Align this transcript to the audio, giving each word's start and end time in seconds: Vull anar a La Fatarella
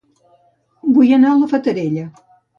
Vull 0.95 1.13
anar 1.19 1.31
a 1.33 1.37
La 1.43 1.51
Fatarella 1.53 2.09